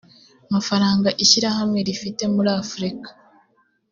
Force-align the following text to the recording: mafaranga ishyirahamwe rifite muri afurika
mafaranga 0.53 1.09
ishyirahamwe 1.23 1.79
rifite 1.87 2.23
muri 2.33 2.49
afurika 2.61 3.09